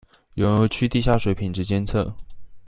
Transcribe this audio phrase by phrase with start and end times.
[0.33, 2.11] 永和區地下水品質監測